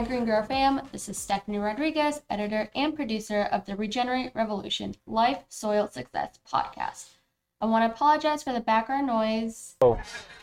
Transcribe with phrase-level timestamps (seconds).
[0.00, 0.80] Hi, GreenGro fam.
[0.92, 7.19] This is Stephanie Rodriguez, editor and producer of the Regenerate Revolution Life Soil Success podcast.
[7.62, 9.76] I want to apologize for the background noise.
[9.82, 10.00] Oh,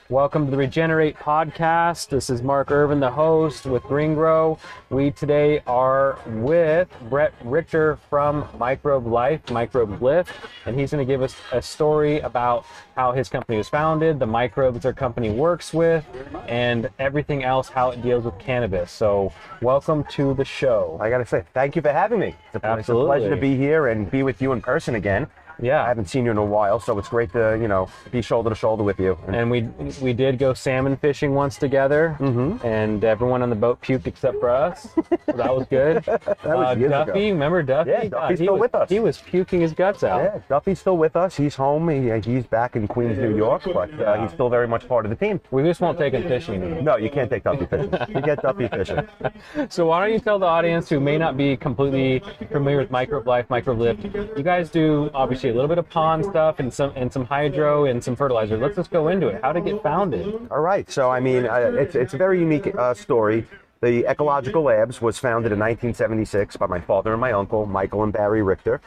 [0.09, 2.07] Welcome to the Regenerate podcast.
[2.07, 4.57] This is Mark Irvin, the host with GreenGro.
[4.89, 10.31] We today are with Brett Richter from Microbe Life, Microbe Lift,
[10.65, 14.25] and he's going to give us a story about how his company was founded, the
[14.25, 16.05] microbes our company works with,
[16.47, 18.89] and everything else, how it deals with cannabis.
[18.91, 20.97] So, welcome to the show.
[21.01, 22.33] I gotta say, thank you for having me.
[22.53, 25.27] It's a, it's a pleasure to be here and be with you in person again.
[25.61, 28.49] I haven't seen you in a while, so it's great to you know be shoulder
[28.49, 29.17] to shoulder with you.
[29.27, 29.61] And we
[30.01, 32.65] we did go salmon fishing once together, Mm-hmm.
[32.65, 34.89] and everyone on the boat puked except for us.
[34.93, 36.03] So that was good.
[36.05, 37.19] that was Uh, years Duffy, ago.
[37.33, 37.89] remember Duffy?
[37.91, 38.89] Yeah, God, Duffy's he still was, with us.
[38.89, 40.21] He was puking his guts out.
[40.23, 41.35] Yeah, Duffy's still with us.
[41.35, 41.89] He's home.
[41.89, 45.09] He, he's back in Queens, New York, but uh, he's still very much part of
[45.09, 45.39] the team.
[45.51, 46.81] We just won't take him fishing anymore.
[46.81, 47.93] No, you can't take Duffy fishing.
[48.15, 49.07] You get Duffy fishing.
[49.69, 53.27] So why don't you tell the audience who may not be completely familiar with Microbe
[53.27, 54.03] Life, Microbe Lift,
[54.37, 57.85] you guys do obviously a little bit of pond stuff and some and some hydro
[57.85, 58.57] and some fertilizer.
[58.57, 59.41] Let's just go into it.
[59.41, 60.47] How did it get founded?
[60.51, 60.89] All right.
[60.89, 63.45] So, I mean, uh, it's, it's a very unique uh, story.
[63.81, 68.11] The Ecological Labs was founded in 1976 by my father and my uncle, Michael and
[68.11, 68.81] Barry Richter.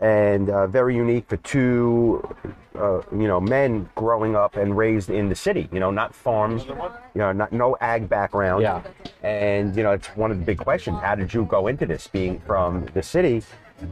[0.00, 2.28] And uh, very unique for two,
[2.74, 5.68] uh, you know, men growing up and raised in the city.
[5.70, 6.74] You know, not farms, you
[7.14, 8.62] know, not no ag background.
[8.62, 8.82] Yeah.
[9.22, 12.08] And you know, it's one of the big questions: How did you go into this,
[12.08, 13.42] being from the city?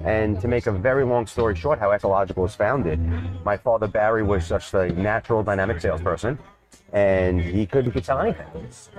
[0.04, 3.00] And to make a very long story short, how Ecological was founded,
[3.44, 6.38] my father Barry was just a natural dynamic salesperson,
[6.92, 8.46] and he could he could sell anything.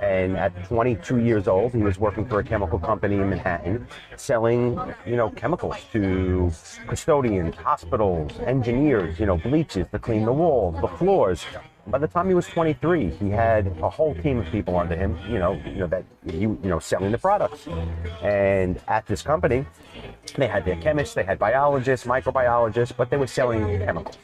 [0.01, 4.79] And at 22 years old, he was working for a chemical company in Manhattan, selling
[5.05, 6.51] you know chemicals to
[6.87, 11.45] custodians, hospitals, engineers, you know bleaches to clean the walls, the floors.
[11.87, 15.17] By the time he was 23, he had a whole team of people under him,
[15.27, 17.67] you know, you know that you you know selling the products.
[18.21, 19.65] And at this company,
[20.35, 24.17] they had their chemists, they had biologists, microbiologists, but they were selling chemicals.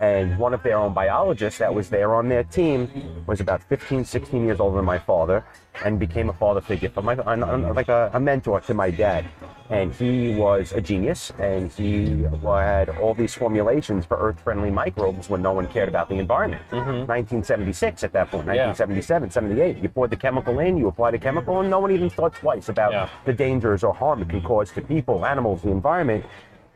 [0.00, 2.90] And one of their own biologists that was there on their team
[3.26, 5.44] was about 15, 16 years older than my father
[5.84, 9.24] and became a father figure for my, like a, a mentor to my dad.
[9.70, 15.28] And he was a genius and he had all these formulations for earth friendly microbes
[15.28, 16.62] when no one cared about the environment.
[16.70, 17.06] Mm-hmm.
[17.06, 19.78] 1976 at that point, 1977, 78.
[19.82, 22.70] You poured the chemical in, you apply the chemical, and no one even thought twice
[22.70, 23.08] about Yeah.
[23.26, 26.24] the dangers or harm it can cause to people, animals, the environment.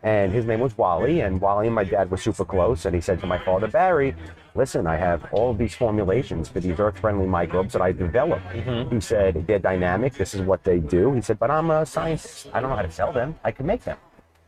[0.02, 2.84] And his name was Wally, and Wally and my dad were super close.
[2.86, 4.14] And he said to my father, Barry,
[4.54, 8.46] listen, I have all these formulations for these earth friendly microbes that I developed.
[8.48, 8.94] Mm-hmm.
[8.94, 11.12] He said, they're dynamic, this is what they do.
[11.12, 12.48] He said, but I'm a scientist.
[12.52, 13.96] I don't know how to sell them, I can make them.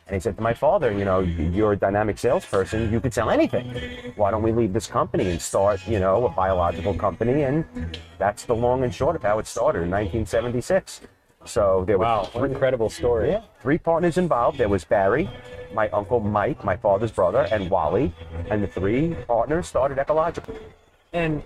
[0.06, 3.30] And he said to my father, you know, you're a dynamic salesperson, you could sell
[3.30, 4.12] anything.
[4.16, 7.44] Why don't we leave this company and start, you know, a biological company?
[7.44, 7.64] And
[8.18, 11.00] that's the long and short of how it started in 1976.
[11.44, 13.30] So there were Wow, what an incredible story.
[13.30, 14.58] yeah, three partners involved.
[14.58, 15.28] There was Barry,
[15.74, 18.12] my uncle Mike, my father's brother, and Wally.
[18.50, 20.54] And the three partners started Ecological.
[21.12, 21.42] And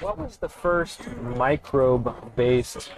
[0.00, 2.90] what was the first microbe-based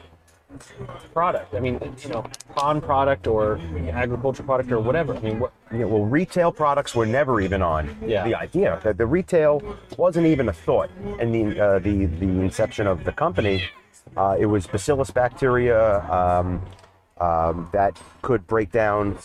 [1.13, 1.55] product?
[1.55, 2.25] I mean, you know,
[2.55, 3.61] pond product or
[3.93, 5.15] agriculture product or whatever.
[5.15, 5.53] I mean, what?
[5.73, 8.25] Yeah, well, retail products were never even on Yeah.
[8.25, 8.81] the idea.
[8.83, 9.63] The, the retail
[9.97, 13.63] wasn't even a thought in the uh, the the inception of the company.
[14.17, 16.63] Uh, it was bacillus bacteria um,
[17.21, 19.19] um, that could break down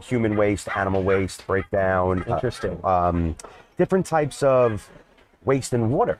[0.00, 2.78] human waste, animal waste, break down uh, Interesting.
[2.84, 3.36] um,
[3.76, 4.88] different types of
[5.44, 6.18] waste and water.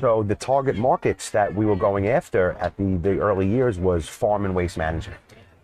[0.00, 4.08] So the target markets that we were going after at the, the early years was
[4.08, 5.18] farm and waste management.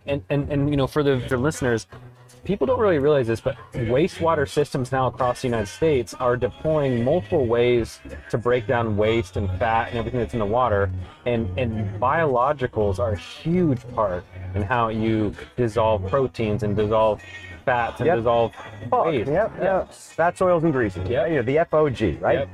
[0.06, 1.86] and, and, and you know for the for listeners
[2.44, 7.04] people don't really realize this but wastewater systems now across the united states are deploying
[7.04, 8.00] multiple ways
[8.30, 10.90] to break down waste and fat and everything that's in the water
[11.26, 14.24] and and biologicals are a huge part
[14.54, 17.22] in how you dissolve proteins and dissolve
[17.64, 18.16] fats and Yep.
[18.18, 18.52] dissolve
[18.90, 19.84] waste Yeah, yeah.
[19.84, 21.08] Fats, oils, and greases.
[21.08, 21.28] Yep.
[21.30, 22.40] You know, the FOG, right?
[22.40, 22.48] Yep.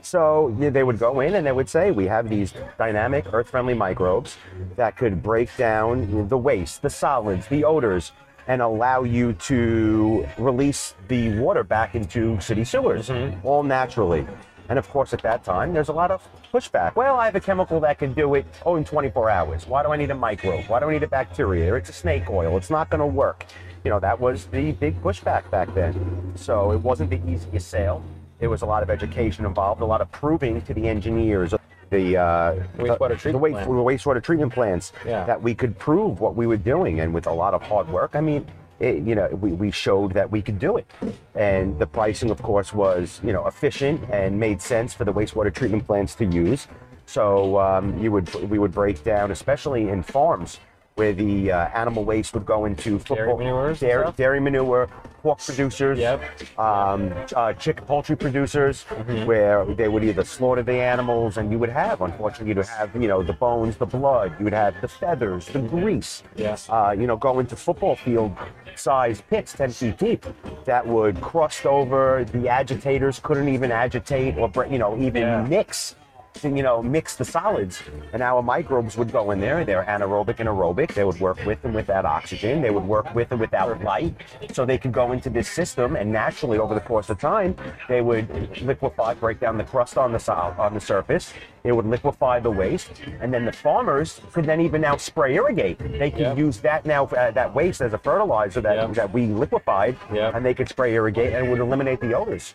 [0.00, 3.74] So yeah, they would go in and they would say, we have these dynamic, earth-friendly
[3.74, 4.38] microbes
[4.76, 8.12] that could break down the waste, the solids, the odors,
[8.46, 13.46] and allow you to release the water back into city sewers, mm-hmm.
[13.46, 14.26] all naturally.
[14.68, 16.96] And of course, at that time, there's a lot of pushback.
[16.96, 19.66] Well, I have a chemical that can do it, oh, in 24 hours.
[19.66, 20.64] Why do I need a microbe?
[20.68, 21.74] Why do I need a bacteria?
[21.74, 22.56] It's a snake oil.
[22.56, 23.44] It's not going to work.
[23.84, 26.32] You know, that was the big pushback back then.
[26.34, 28.02] So it wasn't the easiest sale.
[28.38, 31.54] There was a lot of education involved, a lot of proving to the engineers,
[31.90, 33.66] the uh, Wastewater treatment the, wa- plant.
[33.68, 35.24] the wastewater treatment plants Yeah.
[35.24, 38.14] that we could prove what we were doing, and with a lot of hard work.
[38.14, 38.46] I mean,
[38.80, 40.86] it, you know, we, we showed that we could do it,
[41.34, 45.54] and the pricing, of course, was you know efficient and made sense for the wastewater
[45.54, 46.66] treatment plants to use.
[47.06, 50.58] So um, you would we would break down, especially in farms
[50.96, 54.16] where the uh, animal waste would go into football, dairy, stuff?
[54.16, 54.88] dairy manure,
[55.22, 56.22] pork producers, Yep.
[56.58, 59.26] um, uh, chicken poultry producers, Mm-hmm.
[59.26, 63.08] where they would either slaughter the animals, and you would have, unfortunately, you'd have you
[63.08, 66.22] know the bones, the blood, you would have the feathers, the grease.
[66.36, 66.68] Yes.
[66.70, 68.36] Uh, you know, go into football field
[68.76, 70.26] size pits 10 feet deep
[70.64, 75.42] that would crust over the agitators couldn't even agitate or you know even Yeah.
[75.46, 75.94] mix
[76.42, 77.82] you know mix the solids.
[78.12, 80.94] And our microbes would go in there they're anaerobic and aerobic.
[80.94, 82.62] They would work with and without oxygen.
[82.62, 84.14] They would work with and without light.
[84.52, 87.56] So they could go into this system and naturally over the course of time
[87.88, 88.28] they would
[88.62, 91.32] liquefy break down the crust on the sol- on the surface
[91.64, 92.90] it would liquefy the waste
[93.22, 96.38] and then the farmers could then even now spray irrigate they could Yep.
[96.38, 98.92] use that now uh, that waste as a fertilizer that, Yep.
[98.92, 100.34] that we liquefied Yep.
[100.34, 102.54] and they could spray irrigate and it would eliminate the odors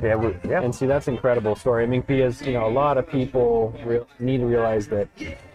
[0.00, 0.62] yeah, we, yeah.
[0.62, 1.82] And see, that's an incredible story.
[1.82, 5.08] I mean, because you know, a lot of people re- need to realize that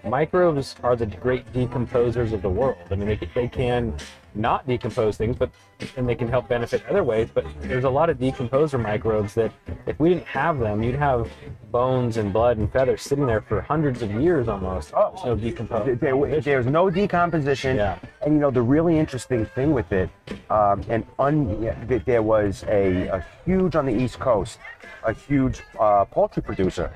[0.03, 2.75] microbes are the great decomposers of the world.
[2.91, 3.93] I mean, they, they can
[4.35, 5.49] not decompose things, but
[5.97, 7.29] and they can help benefit other ways.
[7.33, 9.51] But there's a lot of decomposer microbes that,
[9.85, 11.29] if we didn't have them, you'd have
[11.71, 14.93] bones and blood and feathers sitting there for hundreds of years almost.
[14.95, 15.11] Oh.
[15.11, 15.99] There's no decompose.
[15.99, 17.77] There, there's no decomposition.
[17.77, 17.99] Yeah.
[18.21, 20.09] And you know the really interesting thing with it,
[20.49, 24.59] um, and un, there was a, a huge on the East Coast,
[25.05, 26.91] a huge uh, poultry producer,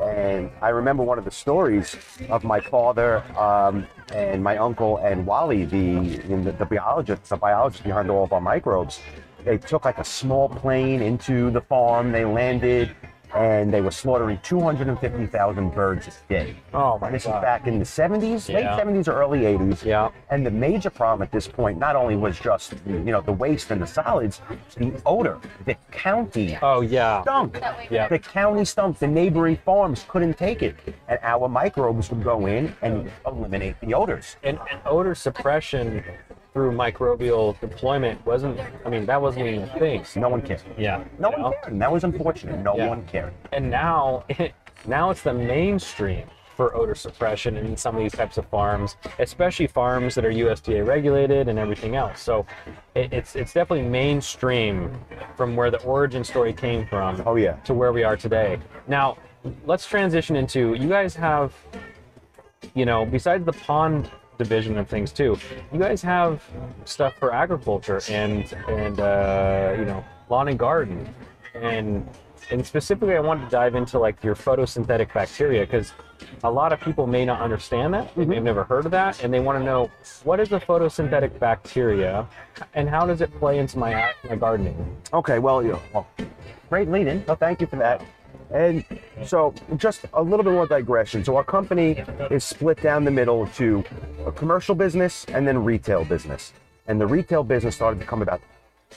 [0.00, 1.96] and I remember one of the stories
[2.28, 7.84] of my father um, and my uncle and Wally, the the, the biologist, the biologist
[7.84, 9.00] behind all of our microbes.
[9.44, 12.12] They took like a small plane into the farm.
[12.12, 12.94] They landed.
[13.34, 16.56] And they were slaughtering 250,000 birds a day.
[16.74, 17.36] Oh my this God.
[17.38, 19.84] is back in the 70s, late 70s or early 80s.
[19.84, 20.10] Yeah.
[20.30, 23.70] And the major problem at this point not only was just you know the waste
[23.70, 24.40] and the solids,
[24.76, 25.38] the odor.
[25.64, 27.22] The county Oh yeah.
[27.22, 27.60] stunk.
[27.90, 28.08] Yeah.
[28.08, 28.98] The county stunk.
[28.98, 30.74] The neighboring farms couldn't take it,
[31.08, 34.36] and our microbes would go in and eliminate the odors.
[34.42, 36.02] and, and odor suppression
[36.52, 40.62] through microbial deployment wasn't i mean that wasn't even a thing No one cared.
[40.76, 41.42] yeah No you know?
[41.44, 42.58] one cared, and that was unfortunate.
[42.60, 42.88] No Yeah.
[42.88, 43.32] one cared.
[43.52, 44.24] and now
[44.86, 46.26] now it's the mainstream
[46.56, 50.86] for odor suppression in some of these types of farms especially farms that are usda
[50.86, 52.44] regulated and everything else so
[52.94, 54.92] it, it's it's definitely mainstream
[55.36, 57.54] from where the origin story came from Oh, yeah.
[57.64, 58.58] to where we are today
[58.88, 59.16] now
[59.64, 61.54] let's transition into you guys have
[62.74, 64.10] you know, besides the pond
[64.44, 65.38] division of things too,
[65.72, 66.42] you guys have
[66.84, 71.12] stuff for agriculture and and uh, you know lawn and garden,
[71.54, 72.08] and
[72.50, 75.92] and specifically I wanted to dive into like your photosynthetic bacteria because
[76.42, 79.22] a lot of people may not understand that they may have never heard of that
[79.22, 79.90] and they want to know
[80.24, 82.26] what is a photosynthetic bacteria
[82.74, 84.96] and how does it play into my my gardening.
[85.12, 86.06] Okay, well, you know, well,
[86.68, 87.24] great lead in.
[87.26, 88.02] So thank you for that.
[88.52, 88.84] And
[89.24, 91.24] so, just a little bit more digression.
[91.24, 93.84] So, our company is split down the middle to
[94.26, 96.52] a commercial business and then retail business.
[96.88, 98.40] And the retail business started to come about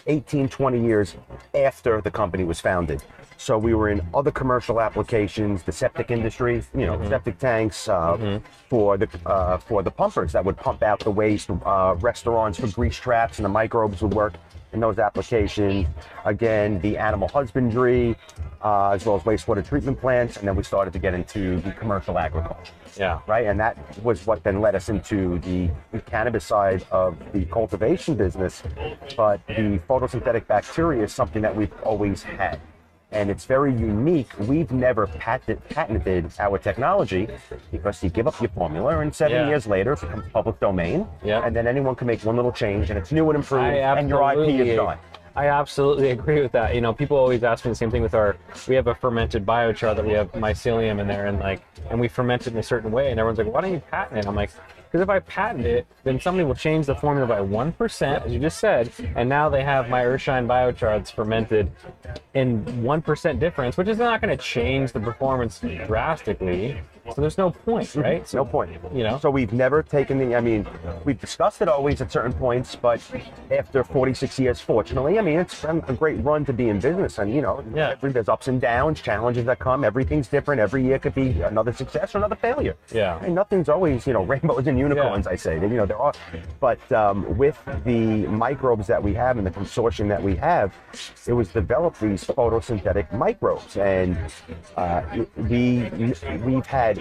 [0.08, 1.16] 18, 20 years
[1.54, 3.04] after the company was founded.
[3.38, 8.40] So, we were in other commercial applications, the septic industry, you know, septic tanks uh,
[8.70, 12.68] for the uh, for the pumpers that would pump out the waste, uh, restaurants for
[12.68, 14.34] grease traps, and the microbes would work
[14.74, 15.88] in those applications.
[16.26, 18.16] Again, the animal husbandry,
[18.64, 21.72] uh, as well as wastewater treatment plants, and then we started to get into the
[21.72, 23.20] commercial agriculture, Yeah.
[23.28, 23.46] right?
[23.46, 25.70] And that was what then led us into the
[26.06, 28.64] cannabis side of the cultivation business.
[29.16, 32.60] But the photosynthetic bacteria is something that we've always had.
[33.14, 34.28] And it's very unique.
[34.40, 37.28] We've never patent, patented our technology
[37.72, 39.48] because you give up your formula, and seven Yeah.
[39.50, 41.08] years later, it becomes public domain.
[41.24, 41.46] Yeah.
[41.46, 44.24] And then anyone can make one little change, and it's new and improved, and your
[44.24, 44.98] IP is gone.
[45.36, 46.76] I absolutely agree with that.
[46.76, 48.36] You know, people always ask me the same thing with our.
[48.68, 52.08] We have a fermented biochar that we have mycelium in there, and like, and we
[52.08, 54.36] ferment it in a certain way, and everyone's like, "Why don't you patent it?" I'm
[54.36, 54.52] like,
[54.94, 58.32] because if I patent it, then somebody will change the formula by one percent, as
[58.32, 61.72] you just said, and now they have my Earthshine biochar that's fermented
[62.36, 66.80] in one percent difference, which is not going to change the performance drastically.
[67.14, 68.26] So there's no point, right?
[68.26, 68.72] So, No point.
[68.94, 69.20] You know.
[69.20, 70.36] So we've never taken the.
[70.36, 70.66] I mean,
[71.04, 73.02] we've discussed it always at certain points, but
[73.52, 77.20] after 46 years, fortunately, I mean, it's been a great run to be in business,
[77.20, 77.90] and you know, Yeah.
[77.90, 79.84] every, there's ups and downs, challenges that come.
[79.84, 80.62] Everything's different.
[80.62, 82.76] Every year could be another success or another failure.
[82.92, 83.20] Yeah.
[83.22, 85.28] And nothing's always, you know, rainbows and unicorns.
[85.28, 86.14] I say, you know, there are,
[86.62, 90.74] but um, with the microbes that we have and the consortium that we have,
[91.28, 94.18] it was developed these photosynthetic microbes, and
[94.78, 95.02] uh,
[95.50, 95.90] we
[96.46, 96.93] we've had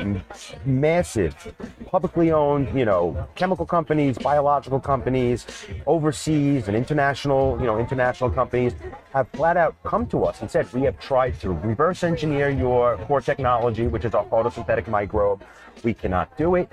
[0.65, 1.55] massive
[1.87, 5.47] publicly owned, you know, chemical companies, biological companies,
[5.87, 8.75] overseas and international, you know, international companies
[9.13, 12.97] have flat out come to us and said, we have tried to reverse engineer your
[13.09, 15.45] core technology, which is our photosynthetic microbe.
[15.85, 16.71] We cannot do it.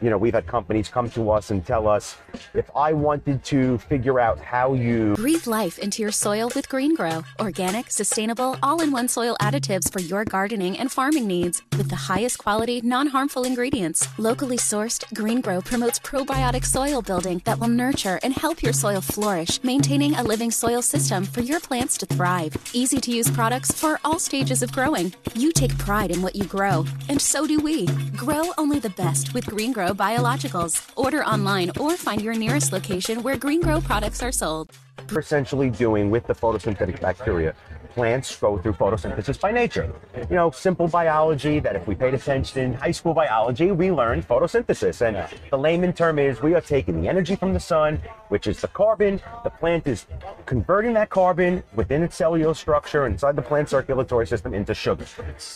[0.00, 2.16] You know, we've had companies come to us and tell us,
[2.52, 7.24] if I wanted to figure out how you Breathe life into your soil with GreenGro.
[7.40, 11.62] Organic, sustainable, all in one soil additives for your gardening and farming needs.
[11.76, 12.53] With the highest quality,
[12.84, 14.06] non harmful ingredients.
[14.16, 19.58] Locally sourced, GreenGro promotes probiotic soil building that will nurture and help your soil flourish,
[19.64, 22.56] maintaining a living soil system for your plants to thrive.
[22.72, 25.12] Easy to use products for all stages of growing.
[25.34, 27.86] You take pride in what you grow, and so do we.
[28.16, 30.80] Grow only the best with GreenGro Biologicals.
[30.96, 34.70] Order online or find your nearest location where GreenGro products are sold.
[35.18, 37.54] essentially doing with the photosynthetic bacteria.
[37.94, 39.92] Plants go through photosynthesis by nature.
[40.28, 44.26] You know, simple biology that if we paid attention in high school biology, we learned
[44.26, 45.00] photosynthesis.
[45.00, 48.60] And the layman term is we are taking the energy from the sun, which is
[48.60, 49.20] the carbon.
[49.44, 50.06] The plant is
[50.44, 55.06] converting that carbon within its cellular structure inside the plant circulatory system into sugar.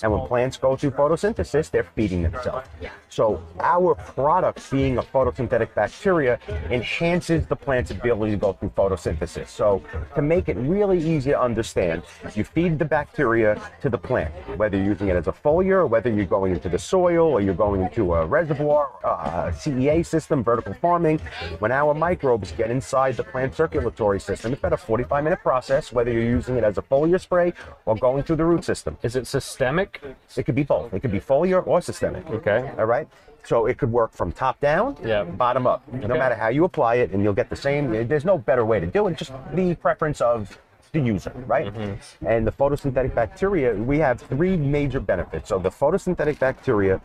[0.04, 2.68] And when plants go through photosynthesis, they're feeding themselves.
[3.08, 6.38] So our product being a photosynthetic bacteria
[6.70, 9.48] enhances the plant's ability to go through photosynthesis.
[9.48, 9.82] So
[10.14, 12.02] to make it really easy to understand,
[12.36, 15.86] you feed the bacteria to the plant, whether you're using it as a foliar, or
[15.86, 20.42] whether you're going into the soil, or you're going into a reservoir, uh, CEA system,
[20.42, 21.18] vertical farming.
[21.58, 25.92] When our microbes get inside the plant circulatory system, it's about a 45 minute process,
[25.92, 27.52] whether you're using it as a foliar spray
[27.86, 28.96] or going through the root system.
[29.02, 30.00] Is it systemic?
[30.36, 30.92] It could be both.
[30.94, 32.28] It could be foliar or systemic.
[32.30, 32.70] Okay.
[32.78, 33.08] All right.
[33.44, 35.24] So it could work from top down, Yeah.
[35.24, 35.82] bottom up.
[35.92, 38.06] No matter how you apply it, and you'll get the same.
[38.06, 39.16] There's no better way to do it.
[39.16, 40.58] Just the preference of
[40.92, 41.72] the user, right?
[41.72, 42.26] Mm-hmm.
[42.26, 45.48] And the photosynthetic bacteria, we have three major benefits.
[45.48, 47.00] So the photosynthetic bacteria,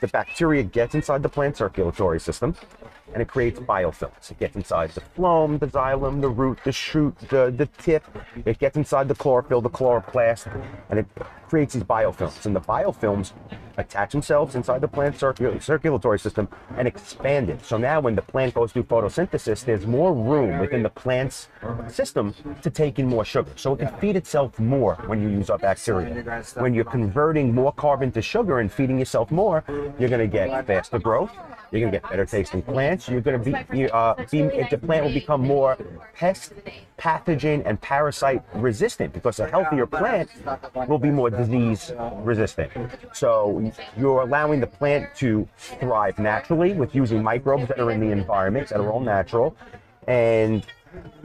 [0.00, 2.54] the bacteria gets inside the plant circulatory system
[3.14, 4.30] and it creates biofilms.
[4.30, 8.04] It gets inside the phloem, the xylem, the root, the shoot, the, the tip.
[8.44, 10.52] It gets inside the chlorophyll, the chloroplast,
[10.90, 11.06] and it
[11.48, 12.44] creates these biofilms.
[12.44, 13.32] And the biofilms
[13.76, 17.64] attach themselves inside the plant circul- circulatory system and expand it.
[17.64, 21.48] So now when the plant goes through photosynthesis, there's more room within the plant's
[21.88, 23.50] system to take in more sugar.
[23.56, 26.42] So it can feed itself more when you use up bacteria.
[26.56, 29.64] When you're converting more carbon to sugar and feeding yourself more,
[29.98, 31.32] you're going to get faster growth.
[31.70, 33.03] You're going to get better tasting plants.
[33.08, 35.76] You're going to be, you, uh, be the plant will become more
[36.14, 36.52] pest,
[36.98, 40.30] pathogen, and parasite resistant because a healthier plant
[40.88, 42.70] will be more disease resistant.
[43.12, 48.10] So you're allowing the plant to thrive naturally with using microbes that are in the
[48.10, 49.56] environment that are all natural.
[50.06, 50.64] And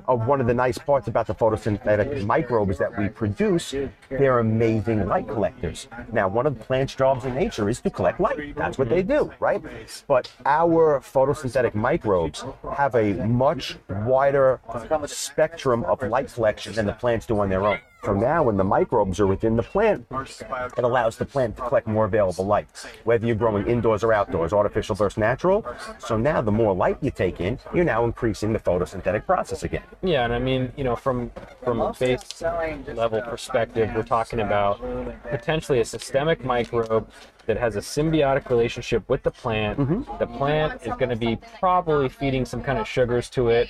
[0.08, 3.74] uh, one of the nice parts about the photosynthetic microbes that we produce,
[4.10, 5.88] they're amazing light collectors.
[6.12, 8.56] Now, one of the plant's jobs in nature is to collect light.
[8.56, 9.62] That's what they do, right?
[10.08, 12.44] But our photosynthetic microbes
[12.76, 14.60] have a much wider
[15.06, 17.80] spectrum of light collection than the plants do on their own.
[18.04, 21.86] So now, when the microbes are within the plant, it allows the plant to collect
[21.86, 22.68] more available light,
[23.04, 25.66] whether you're growing indoors or outdoors, artificial versus natural.
[26.00, 29.84] So now, the more light you take in, you're now increasing the photosynthetic process again.
[30.02, 31.32] Yeah, and I mean, you know, from
[31.64, 34.80] from a base level perspective, we're talking about
[35.24, 37.10] potentially a systemic microbe
[37.48, 39.80] that has a symbiotic relationship with the plant.
[39.80, 40.18] Mm-hmm.
[40.20, 43.70] The plant is going to be probably feeding some kind of sugars to it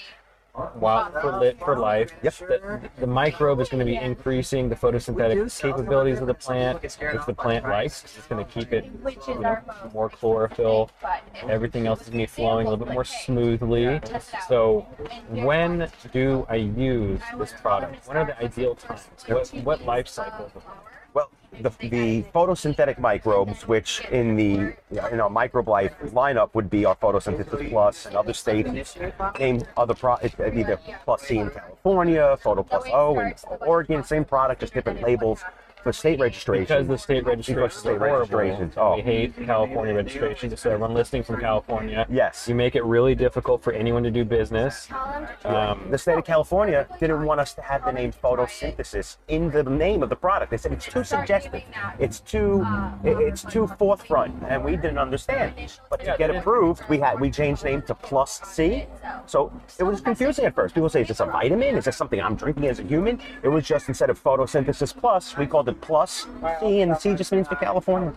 [0.75, 2.11] while for lit for life.
[2.23, 2.37] Yep.
[2.37, 6.97] The, the microbe is going to be increasing the photosynthetic capabilities of the plant, which
[6.97, 8.03] the plant likes.
[8.03, 8.85] It's going to keep it
[9.27, 9.57] you know,
[9.93, 10.91] more chlorophyll.
[11.47, 13.99] Everything else is going to be flowing a little bit more smoothly.
[14.47, 14.81] So,
[15.29, 18.07] when do I use this product?
[18.07, 19.07] When are the ideal times?
[19.27, 20.51] What, what life cycle?
[21.61, 26.85] The the, the photosynthetic microbes, which in the you know microbe life lineup would be
[26.85, 28.95] our photosynthesis plus and other states.
[29.39, 34.25] Name other pro it's either plus C in California, photo plus O in Oregon, same
[34.25, 35.43] product, just different labels
[35.83, 36.63] for state registration.
[36.63, 38.95] Because the state registration Because state registrations, oh.
[38.95, 40.55] We hate California registration.
[40.57, 42.47] So everyone listening from California, Yes.
[42.47, 44.87] you make it really difficult for anyone to do business.
[45.45, 49.63] Um, the state of California didn't want us to have the name photosynthesis in the
[49.63, 50.51] name of the product.
[50.51, 51.63] They said it's too suggestive.
[51.99, 52.65] It's too
[53.03, 55.53] it- it's too forefront, and we didn't understand.
[55.89, 58.85] But to get approved, we had we changed name to Plus C.
[59.25, 60.73] So it was confusing at first.
[60.75, 61.75] People say, "Is this a vitamin?
[61.75, 65.37] Is this something I'm drinking as a human?" It was just instead of photosynthesis plus,
[65.37, 66.27] we called it Plus
[66.59, 68.13] C, and the C just means for California.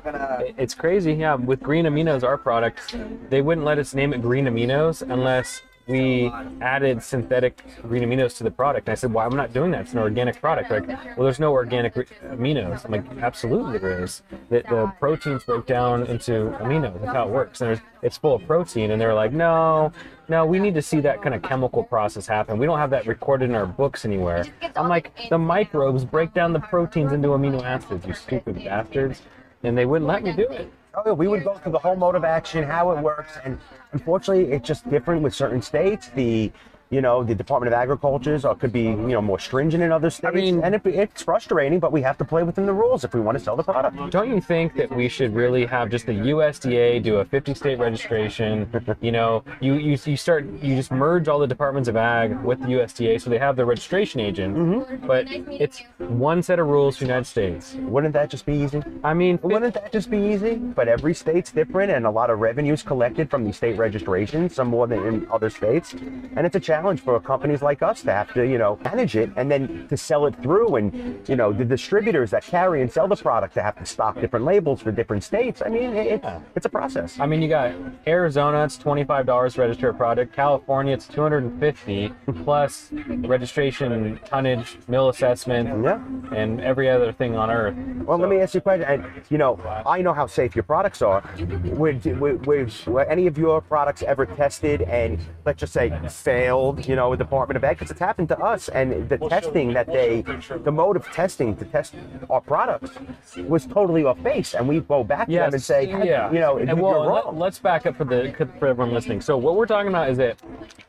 [0.58, 1.34] it's crazy, yeah.
[1.34, 2.96] With Green Aminos, our product,
[3.30, 8.44] they wouldn't let us name it Green Aminos unless we added synthetic green aminos to
[8.44, 8.88] the product.
[8.88, 9.82] And I said, why well, I'm not doing that.
[9.82, 10.70] It's an organic product.
[10.70, 12.84] Like, well, there's no organic aminos.
[12.84, 14.22] I'm like, absolutely there is.
[14.48, 17.00] The, the proteins break down into aminos.
[17.00, 17.60] That's how it works.
[17.60, 18.92] And it's full of protein.
[18.92, 19.92] And they're like, no,
[20.28, 22.58] no, we need to see that kind of chemical process happen.
[22.58, 24.44] We don't have that recorded in our books anywhere.
[24.76, 29.22] I'm like, the microbes break down the proteins into amino acids, you stupid bastards.
[29.64, 30.72] And they wouldn't let me do it.
[30.94, 33.58] Oh, yeah, we would go through the whole mode of action, how it works, and
[33.92, 36.10] unfortunately, it's just different with certain states.
[36.14, 36.52] The
[36.92, 40.10] you know, the Department of Agriculture's or could be, you know, more stringent in other
[40.10, 40.30] states.
[40.30, 43.14] I mean- and it, it's frustrating, but we have to play within the rules if
[43.14, 43.96] we want to sell the product.
[44.10, 47.78] Don't you think that we should really have just the USDA do a 50 state
[47.78, 48.68] registration?
[49.00, 52.60] You know, you, you you start you just merge all the departments of ag with
[52.60, 55.06] the USDA so they have their registration agent, mm-hmm.
[55.06, 57.74] but it's one set of rules for the United States.
[57.78, 58.82] Wouldn't that just be easy?
[59.02, 60.56] I mean, Wouldn't that just be easy?
[60.56, 64.68] But every state's different, and a lot of revenues collected from the state registrations, some
[64.68, 65.94] more than in other states.
[66.36, 69.30] And it's a challenge for companies like us to have to, you know, manage it
[69.36, 70.76] and then to sell it through.
[70.76, 74.20] And you know, the distributors that carry and sell the product to have to stock
[74.20, 75.62] different labels for different states.
[75.64, 76.24] I mean, it,
[76.54, 77.18] it's a process.
[77.20, 77.74] I mean, you got
[78.06, 80.34] Arizona, it's twenty-five dollars to register a product.
[80.34, 82.12] California, it's two hundred and fifty
[82.44, 86.00] plus registration, tonnage, mill assessment, Yeah.
[86.34, 87.74] and every other thing on earth.
[88.04, 88.86] Well, let me ask you a question.
[88.88, 91.22] And you know, I know how safe your products are.
[91.64, 96.71] Would, would, would, were any of your products ever tested and let's just say failed?
[96.80, 98.68] You know, with Department of Ag, because it's happened to us.
[98.68, 100.22] And the testing that they,
[100.64, 101.94] the mode of testing to test
[102.30, 102.90] our products
[103.36, 104.54] was totally off base.
[104.54, 106.32] And we go back to them and say, yeah.
[106.32, 107.38] you know, and you're well, wrong.
[107.38, 109.20] Let, us back up for the for everyone listening.
[109.20, 110.40] So what we're talking about is that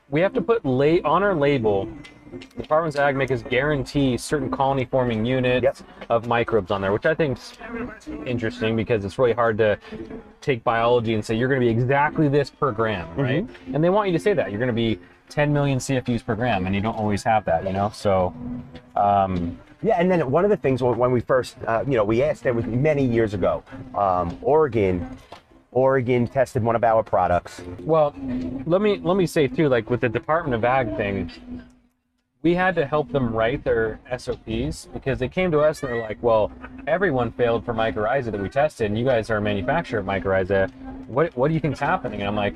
[0.09, 1.89] we have to put la- on our label.
[2.57, 5.77] Departments of Ag make us guarantee certain colony forming units Yep.
[6.09, 7.53] of microbes on there, which I think is
[8.25, 9.77] interesting because it's really hard to
[10.41, 13.21] take biology and say you're going to be exactly this per gram, Mm-hmm.
[13.21, 13.47] right?
[13.73, 14.99] And they want you to say that you're going to be
[15.33, 17.89] 10 million CFUs per gram, and you don't always have that, you know.
[17.93, 18.33] So,
[18.95, 22.23] um, Yeah, and then one of the things when we first, uh, you know, we
[22.23, 23.63] asked it was many years ago.
[23.95, 25.17] Um, Oregon,
[25.73, 27.61] Oregon tested one of our products.
[27.81, 28.15] Well,
[28.65, 31.31] let me let me say too, like with the Department of Ag thing,
[32.43, 36.01] we had to help them write their SOPs because they came to us and they're
[36.01, 36.49] like, "Well,
[36.87, 40.71] everyone failed for mycorrhiza that we tested, and you guys are a manufacturer of mycorrhiza.
[41.07, 42.55] What what do you think's happening?" And I'm like,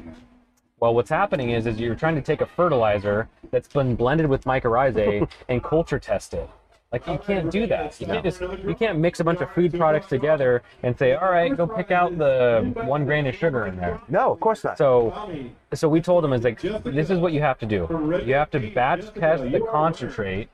[0.80, 4.44] "Well, what's happening is is you're trying to take a fertilizer that's been blended with
[4.46, 6.50] mycorrhizae and culture test it."
[6.92, 8.00] Like you can't do that.
[8.00, 11.32] You can't just you can't mix a bunch of food products together and say, "All
[11.32, 14.78] right, go pick out the one grain of sugar in there." No, of course not.
[14.78, 15.30] So,
[15.74, 18.22] so we told them is like, this is what you have to do.
[18.26, 20.48] You have to batch test the concentrate,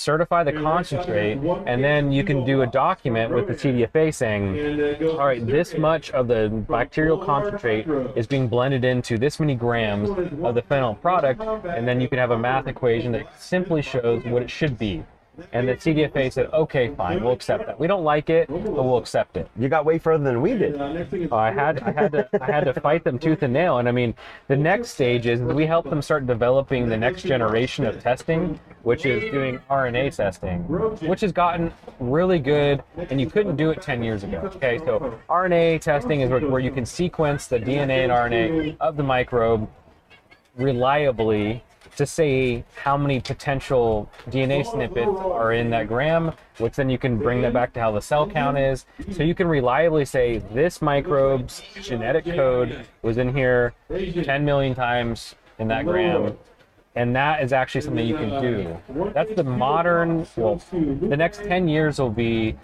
[0.00, 5.26] certify the concentrate, and then you can do a document with the CDFA saying, all
[5.26, 7.86] right, this much of the bacterial concentrate
[8.16, 10.08] is being blended into this many grams
[10.42, 14.24] of the phenol product, and then you can have a math equation that simply shows
[14.24, 15.04] what it should be.
[15.52, 17.78] And the CDFA said, okay, fine, we'll accept that.
[17.78, 19.48] We don't like it, but we'll accept it.
[19.58, 20.80] you got way further than we did.
[20.80, 23.78] Uh, I had I had to I had to fight them tooth and nail.
[23.78, 24.14] And I mean,
[24.48, 29.06] the next stage is we help them start developing the next generation of testing, which
[29.06, 30.60] is doing RNA testing,
[31.08, 32.82] which has gotten really good.
[33.10, 34.50] And you couldn't do it 10 years ago.
[34.56, 38.96] Okay, so RNA testing is where, where you can sequence the DNA and RNA of
[38.96, 39.68] the microbe
[40.56, 41.62] reliably
[41.96, 47.18] to say how many potential DNA snippets are in that gram, which then you can
[47.18, 48.86] bring that back to how the cell count is.
[49.12, 55.34] So you can reliably say this microbe's genetic code was in here 10 million times
[55.58, 56.36] in that gram.
[56.96, 58.76] And that is actually something you can do.
[59.14, 62.56] That's the modern, well, the next 10 years will be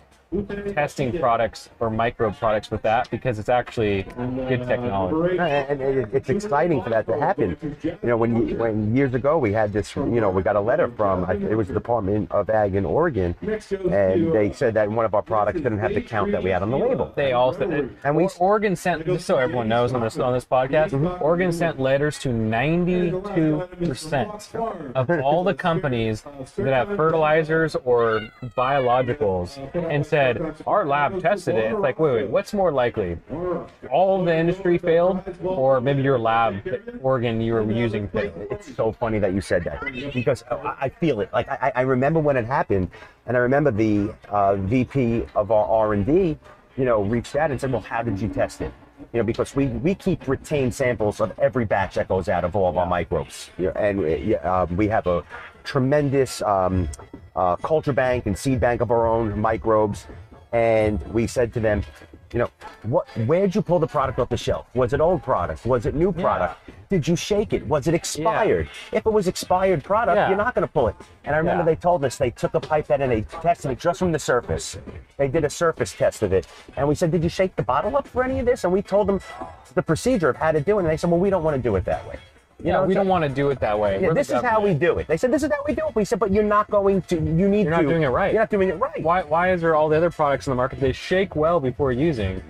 [0.74, 5.38] testing products or micro products with that because it's actually good technology.
[5.38, 7.56] and it's exciting for that to happen.
[7.82, 10.60] You know, when you, when years ago we had this, you know, we got a
[10.60, 15.04] letter from it was the Department of Ag in Oregon, and they said that one
[15.04, 17.12] of our products didn't have the count that we had on the label.
[17.14, 20.44] They all also And we- Oregon sent just so everyone knows on this on this
[20.44, 20.90] podcast.
[20.90, 21.22] Mm-hmm.
[21.22, 24.54] Oregon sent letters to 92 percent
[24.94, 26.24] of all the companies
[26.56, 31.72] that have fertilizers or biologicals, and said our lab tested it.
[31.72, 33.18] It's like wait wait what's more likely?
[33.90, 36.55] All the industry failed, or maybe your lab,
[37.02, 38.35] Oregon, you were using failed.
[38.50, 39.79] It's so funny that you said that
[40.14, 41.29] because I, feel it.
[41.33, 42.90] Like I, I remember when it happened,
[43.26, 46.38] and I remember the uh, VP of our R and D,
[46.76, 48.72] you know, reached out and said, "Well, how did you test it?"
[49.12, 52.57] You know, because we, we keep retained samples of every batch that goes out of
[52.57, 55.22] all of our microbes, know, and uh, we have a
[55.64, 56.88] tremendous um,
[57.37, 60.07] uh, culture bank and seed bank of our own microbes.
[60.53, 61.83] And we said to them,
[62.33, 62.51] you know,
[62.83, 64.66] what, where'd you pull the product off the shelf?
[64.75, 65.64] Was it old product?
[65.64, 66.59] Was it new product?
[66.88, 67.66] Did you shake it?
[67.66, 68.68] Was it expired?
[68.90, 70.29] If it was expired product, Yeah.
[70.29, 70.96] you're not going to pull it.
[71.25, 71.66] And I remember Yeah.
[71.66, 74.77] they told us they took a pipette and they tested it just from the surface.
[75.18, 76.46] They did a surface test of it.
[76.77, 78.64] And we said, Did you shake the bottle up for any of this?
[78.64, 79.20] And we told them
[79.75, 80.83] the procedure of how to do it.
[80.83, 82.16] And they said, Well, we don't want to do it that way.
[82.62, 84.01] You Yeah, we so- don't want to do it that way.
[84.01, 85.07] yeah, We're this is how we do it.
[85.07, 85.95] They said, This is how we do it.
[85.95, 87.83] We said, But you're not going to, you need You're to.
[87.83, 88.33] not doing it right.
[88.33, 89.03] You're not doing it right.
[89.03, 91.92] Why, why is there all the other products in the market they shake well before
[91.92, 92.42] using?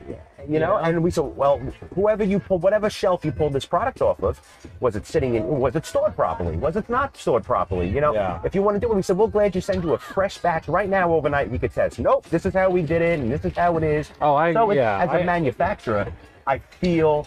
[0.48, 0.88] you know Yeah.
[0.90, 1.58] and we said well
[1.96, 4.40] whoever you pull whatever shelf you pulled this product off of
[4.78, 8.14] was it sitting in was it stored properly was it not stored properly you know
[8.14, 8.38] Yeah.
[8.44, 10.38] if you want to do it we said we're glad you send you a fresh
[10.38, 13.32] batch right now overnight you could test nope this is how we did it and
[13.32, 16.06] this is how it is Oh, I- so yeah, as a I- manufacturer
[16.46, 17.26] i feel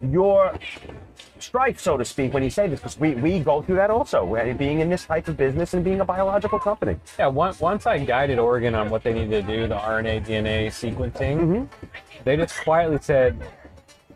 [0.00, 0.54] your
[1.40, 4.24] strife so to speak when you say this because we, we go through that also
[4.54, 7.98] being in this type of business and being a biological company Yeah, once, once I
[7.98, 11.86] guided Oregon on what they needed to do, the RNA, DNA sequencing, Mm-hmm.
[12.24, 13.40] they just quietly said,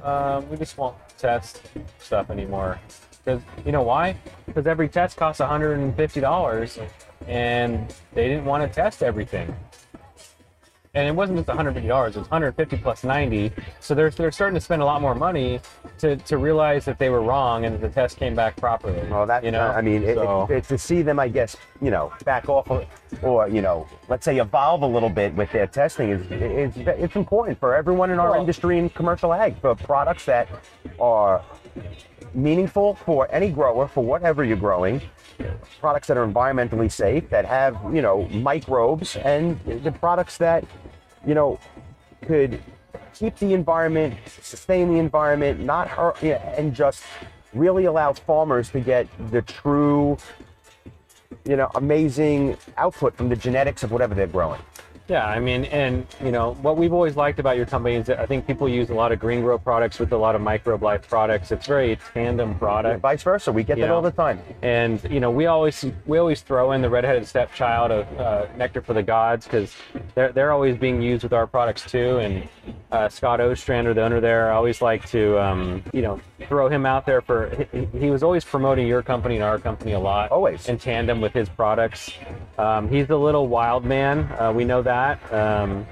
[0.02, 1.62] um, we just won't test
[2.00, 2.80] stuff anymore.
[3.24, 4.16] Because, you know why?
[4.46, 6.88] Because every test costs $150
[7.28, 9.54] and they didn't want to test everything.
[10.94, 13.50] And it wasn't just $150, it was 150 plus 90.
[13.80, 15.58] So they're, they're starting to spend a lot more money
[15.96, 19.00] to, to realize that they were wrong and that the test came back properly.
[19.08, 21.56] Well, that you know, I mean, it, So- it, it- to see them, I guess,
[21.80, 22.84] you know, back off, or,
[23.22, 27.16] or you know, let's say evolve a little bit with their testing is is it's
[27.16, 30.46] important for everyone in our Well- industry and commercial ag for products that
[31.00, 31.42] are
[32.34, 35.00] meaningful for any grower for whatever you're growing.
[35.80, 40.64] Products that are environmentally safe, that have you know microbes, and the products that
[41.26, 41.58] you know
[42.22, 42.60] could
[43.14, 47.02] keep the environment, sustain the environment, not hurt, and just
[47.54, 50.16] really allow farmers to get the true,
[51.44, 54.60] you know, amazing output from the genetics of whatever they're growing.
[55.08, 58.20] Yeah, I mean, and you know what we've always liked about your company is that
[58.20, 60.82] I think people use a lot of green grow products with a lot of microbe
[60.82, 61.50] life products.
[61.50, 63.92] It's very tandem And product, vice versa, we get that Yeah.
[63.92, 64.40] all the time.
[64.62, 68.80] and you know we always we always throw in the redheaded stepchild of uh, Nectar
[68.80, 69.74] for the Gods because
[70.14, 72.18] they're they're always being used with our products too.
[72.18, 72.48] And
[72.92, 76.86] uh, Scott Ostrander, the owner there, I always like to um, you know throw him
[76.86, 80.30] out there for he, he was always promoting your company and our company a lot,
[80.30, 80.68] Always.
[80.68, 82.12] in tandem with his products.
[82.56, 84.30] Um, he's a little wild man.
[84.38, 84.91] Uh, we know that.
[85.32, 85.86] Um,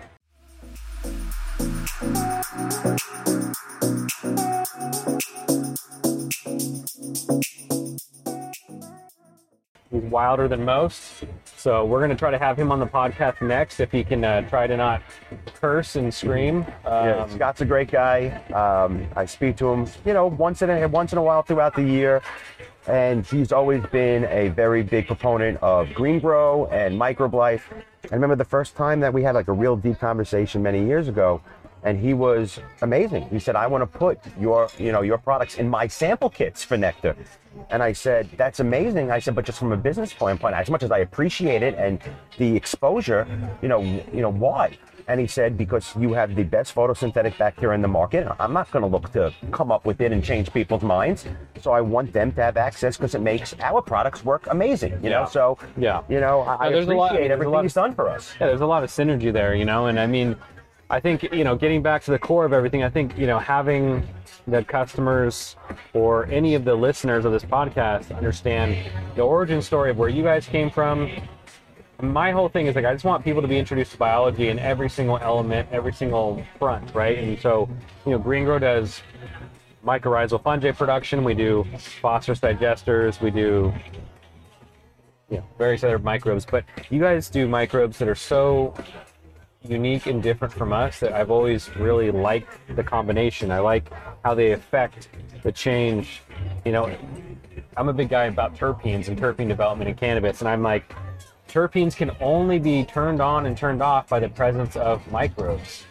[9.91, 11.25] he's wilder than most.
[11.57, 14.25] So we're going to try to have him on the podcast next if he can
[14.25, 15.03] uh, try to not
[15.55, 16.65] curse and scream.
[16.85, 18.29] Yeah, Um, Scott's a great guy.
[18.53, 21.75] Um, I speak to him, you know, once in a once in a while throughout
[21.75, 22.23] the year,
[22.87, 27.73] and he's always been a very big proponent of green grow and microbe life.
[28.11, 31.09] I remember the first time that we had like a real deep conversation many years
[31.09, 31.41] ago,
[31.83, 33.27] and he was amazing.
[33.29, 36.63] He said, "I want to put your, you know, your products in my sample kits
[36.65, 37.17] for nectar."
[37.71, 40.83] And I said, "That's amazing." I said, "But just from a business standpoint, as much
[40.83, 41.99] as I appreciate it and
[42.39, 43.27] the exposure,
[43.63, 44.77] you know, you know why?"
[45.11, 48.23] And he said, "Because you have the best photosynthetic bacteria in the market.
[48.39, 51.25] I'm not going to look to come up with it and change people's minds.
[51.61, 54.93] So I want them to have access because it makes our products work amazing.
[55.03, 55.37] You know, Yeah.
[55.37, 56.03] so Yeah.
[56.09, 57.93] you know, I, No, there's a appreciate lot- I mean, a everything lot- he's done
[57.95, 58.25] for us.
[58.41, 60.37] yeah, there's a lot of synergy there, you know, and I mean,
[60.89, 63.39] I think you know, getting back to the core of everything, I think you know,
[63.41, 64.07] having
[64.47, 65.57] the customers
[65.93, 68.77] or any of the listeners of this podcast understand
[69.17, 71.11] the origin story of where you guys came from.
[72.03, 74.59] My whole thing is like I just want people to be introduced to biology in
[74.59, 77.19] every single element, every single front, right?
[77.19, 77.69] And so,
[78.07, 79.03] you know, GreenGro does
[79.85, 81.25] mycorrhizal fungi production.
[81.25, 81.67] We do
[82.01, 83.21] phosphorus digesters.
[83.21, 83.73] We do
[85.31, 88.75] you know, various other microbes, but you guys do microbes that are so
[89.63, 93.51] unique and different from us that I've always really liked the combination.
[93.51, 93.93] I like
[94.25, 95.09] how they affect
[95.43, 96.23] the change.
[96.65, 96.97] You know,
[97.77, 100.95] I'm a big guy about terpenes and terpene development in cannabis, and I'm like,
[101.51, 105.85] terpenes can only be turned on and turned off by the presence of microbes.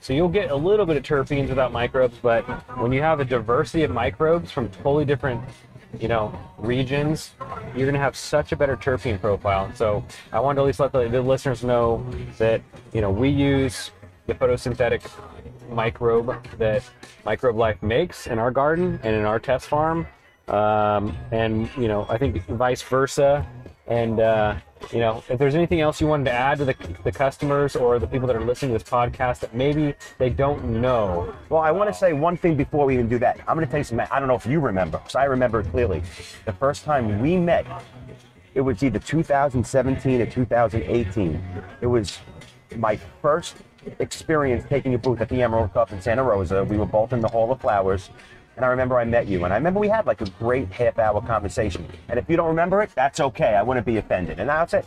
[0.00, 2.42] So you'll get a little bit of terpenes without microbes, but
[2.78, 5.40] when you have a diversity of microbes from totally different,
[6.00, 7.32] you know, regions,
[7.76, 9.70] you're gonna have such a better terpene profile.
[9.74, 12.04] So I wanted to at least let the, the listeners know
[12.38, 13.90] that you know we use
[14.26, 15.08] the photosynthetic
[15.70, 16.82] microbe that
[17.24, 20.06] Microbe Life makes in our garden and in our test farm,
[20.48, 23.46] um, and you know I think vice versa.
[23.86, 24.56] And uh,
[24.90, 27.98] you know, if there's anything else you wanted to add to the, the customers or
[27.98, 31.70] the people that are listening to this podcast that maybe they don't know, Well, I
[31.70, 33.38] want to say one thing before we even do that.
[33.46, 34.06] I'm going to tell you something.
[34.10, 36.02] I don't know if you remember, because I remember clearly.
[36.44, 37.66] The first time we met,
[38.54, 41.42] it was either 2017 or 2018.
[41.80, 42.18] It was
[42.76, 43.56] my first
[43.98, 46.64] experience taking a booth at the Emerald Cup in Santa Rosa.
[46.64, 48.10] We were both in the Hall of Flowers.
[48.56, 50.98] And I remember I met you, and I remember we had like a great half
[50.98, 51.86] hour conversation.
[52.08, 53.54] And if you don't remember it, that's okay.
[53.54, 54.40] I wouldn't be offended.
[54.40, 54.82] And I'll say,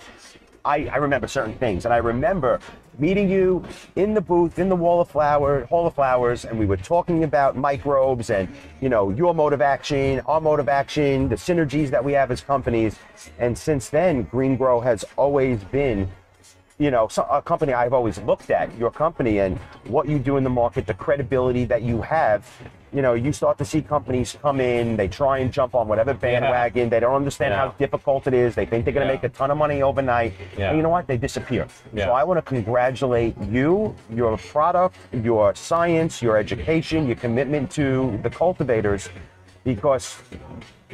[0.63, 1.85] I, I remember certain things.
[1.85, 2.59] And I remember
[2.97, 3.63] meeting you
[3.95, 7.23] in the booth, in the Wall of Flower, Hall of Flowers, and we were talking
[7.23, 8.47] about microbes and,
[8.81, 12.31] you know, your mode of action, our mode of action, the synergies that we have
[12.31, 12.97] as companies.
[13.37, 16.09] And since then, GreenGro has always been
[16.77, 19.57] you know, so, a company I've always looked at, your company and
[19.87, 22.45] what you do in the market, the credibility that you have.
[22.91, 26.13] You know, you start to see companies come in, they try and jump on whatever
[26.13, 26.89] bandwagon.
[26.89, 27.57] They don't understand Yeah.
[27.59, 28.55] how difficult it is.
[28.55, 29.19] They think they're going to Yeah.
[29.21, 30.33] make a ton of money overnight.
[30.57, 30.69] Yeah.
[30.69, 31.07] And you know what?
[31.07, 31.67] They disappear.
[31.93, 32.05] Yeah.
[32.05, 38.17] So I want to congratulate you, your product, your science, your education, your commitment to
[38.21, 39.09] the cultivators,
[39.65, 40.17] because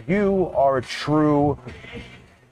[0.08, 1.58] you are a true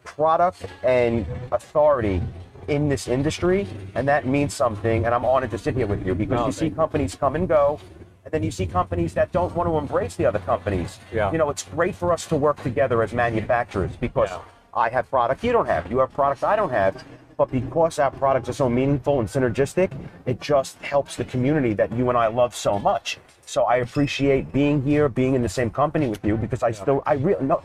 [0.03, 2.21] product and authority
[2.67, 5.05] in this industry, and that means something.
[5.05, 7.47] And I'm honored to sit here with you because No, you see companies come and
[7.47, 7.79] go,
[8.25, 10.99] and then you see companies that don't want to embrace the other companies.
[11.13, 11.31] Yeah.
[11.31, 14.39] You know, it's great for us to work together as manufacturers because Yeah.
[14.73, 17.03] I have product you don't have, you have product I don't have.
[17.37, 19.89] But because our products are so meaningful and synergistic,
[20.25, 23.17] it just helps the community that you and I love so much.
[23.45, 27.01] So I appreciate being here, being in the same company with you because I still,
[27.05, 27.61] I really, no,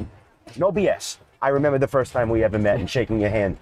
[0.57, 1.17] no BS.
[1.43, 3.59] I remember the first time we ever met and shaking your hand.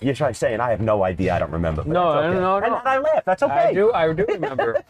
[0.00, 1.34] You're trying to say, and I have no idea.
[1.34, 1.84] I don't remember.
[1.84, 2.68] No, that's no, okay.
[2.68, 2.90] no, And no.
[2.90, 3.24] I laugh.
[3.24, 3.54] That's okay.
[3.54, 3.92] I do.
[3.92, 4.82] I do remember.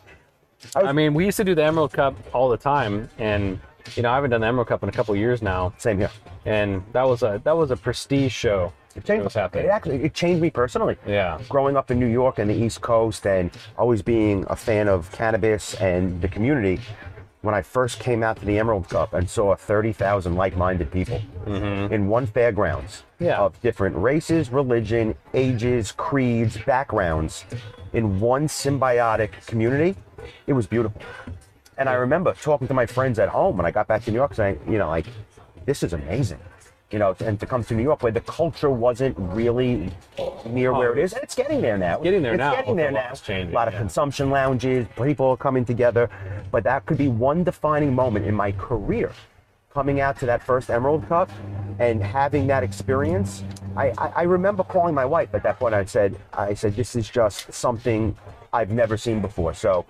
[0.74, 3.58] I was- I mean, we used to do the Emerald Cup all the time, and
[3.94, 6.10] you know, I haven't done the Emerald Cup in a couple years now, Same here.
[6.44, 8.72] and that was a that was a prestige show.
[8.96, 9.24] It changed.
[9.24, 9.66] was happening.
[9.66, 10.96] It actually it changed me personally.
[11.06, 11.38] Yeah.
[11.50, 15.12] Growing up in New York and the East Coast, and always being a fan of
[15.12, 16.80] cannabis and the community.
[17.42, 22.08] When I first came out to the Emerald Cup and saw 30,000 like-minded people in
[22.08, 23.24] one fairgrounds Mm-hmm.
[23.24, 23.38] Yeah.
[23.38, 27.46] of different races, religion, ages, creeds, backgrounds,
[27.94, 29.96] in one symbiotic community,
[30.46, 31.00] it was beautiful.
[31.78, 34.16] And I remember talking to my friends at home when I got back to New
[34.18, 35.06] York saying, you know, like,
[35.64, 36.40] this is amazing.
[36.90, 39.90] You know, and to come to New York where the culture wasn't really
[40.44, 41.02] near where it oh.
[41.02, 41.12] is.
[41.14, 41.98] And it's getting there now.
[41.98, 42.54] Getting there it's now.
[42.54, 43.12] getting there now.
[43.12, 43.80] changing, a lot of yeah.
[43.80, 46.08] consumption lounges, people are coming together.
[46.52, 49.10] But that could be one defining moment in my career
[49.76, 51.30] coming out to that first Emerald Cup
[51.78, 53.44] and having that experience.
[53.76, 55.74] I, I, I remember calling my wife at that point.
[55.74, 58.16] I said, I said, this is just something
[58.56, 59.52] I've never seen before.
[59.52, 59.84] So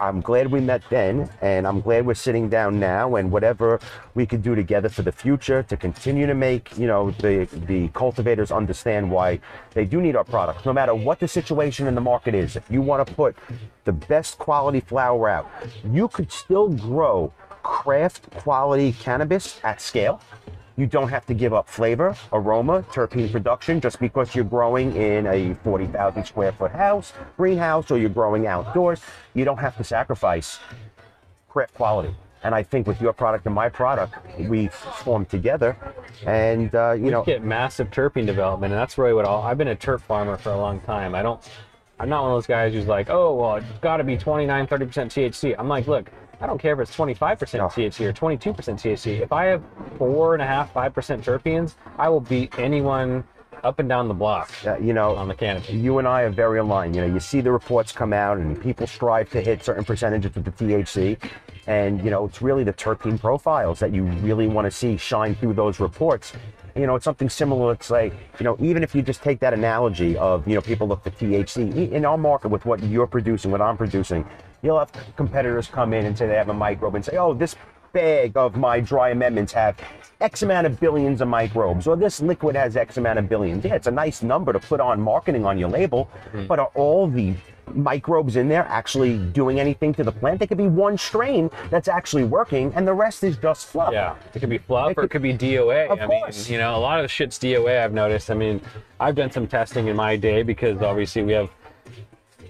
[0.00, 3.16] I'm glad we met then, and I'm glad we're sitting down now.
[3.16, 3.78] And whatever
[4.14, 7.88] we can do together for the future to continue to make you know the the
[7.88, 9.38] cultivators understand why
[9.74, 12.56] they do need our products, no matter what the situation in the market is.
[12.56, 13.36] If you want to put
[13.84, 15.50] the best quality flower out,
[15.92, 20.20] you could still grow craft quality cannabis at scale.
[20.78, 25.26] You don't have to give up flavor, aroma, terpene production just because you're growing in
[25.26, 29.00] a 40,000 square foot house, greenhouse, or you're growing outdoors.
[29.32, 30.58] You don't have to sacrifice
[31.48, 32.14] craft quality.
[32.42, 35.78] And I think with your product and my product, we formed together.
[36.26, 39.42] And, uh, you know, get massive terpene development, and that's really what all.
[39.42, 41.14] I've been a terp farmer for a long time.
[41.14, 41.40] I don't.
[41.98, 44.66] I'm not one of those guys who's like, oh, well, it's got to be 29,
[44.66, 45.54] 30% THC.
[45.58, 46.10] I'm like, look,
[46.40, 47.66] I don't care if it's 25% No.
[47.68, 49.20] THC or 22% THC.
[49.20, 49.62] If I have
[49.98, 53.24] four and a half, five percent terpenes, I will beat anyone
[53.64, 55.72] up and down the block uh, you know, on the canopy.
[55.72, 56.94] you and I are very aligned.
[56.94, 60.34] You know, you see the reports come out, and people strive to hit certain percentages
[60.34, 61.18] with the THC,
[61.66, 65.34] and you know, it's really the terpene profiles that you really want to see shine
[65.34, 66.32] through those reports.
[66.76, 67.72] You know, it's something similar.
[67.72, 70.86] It's like, you know, even if you just take that analogy of, you know, people
[70.86, 74.26] look for THC in our market with what you're producing, what I'm producing,
[74.62, 77.56] you'll have competitors come in and say they have a microbe and say, oh, this
[77.92, 79.76] bag of my dry amendments have
[80.20, 83.64] X amount of billions of microbes, or this liquid has X amount of billions.
[83.64, 86.46] Yeah, it's a nice number to put on marketing on your label, mm-hmm.
[86.46, 87.34] but are all the
[87.74, 90.40] microbes in there actually doing anything to the plant?
[90.40, 93.92] They could be one strain that's actually working, and the rest is just fluff.
[93.92, 95.88] Yeah, it could be fluff It or it could- could be DOA.
[95.88, 96.48] Of I course.
[96.48, 97.82] mean, you know, a lot of the shit's DOA.
[97.84, 98.30] I've noticed.
[98.30, 98.60] I mean,
[99.00, 101.50] I've done some testing in my day because obviously we have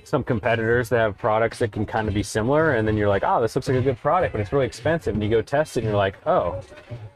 [0.06, 3.24] some competitors that have products that can kind of be similar, and then you're like,
[3.26, 5.76] oh, this looks like a good product, but it's really expensive, and you go test
[5.76, 6.60] it, and you're like, oh,